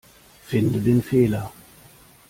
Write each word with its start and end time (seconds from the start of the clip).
Finde 0.47 0.81
den 0.83 1.03
Fehler. 1.03 1.51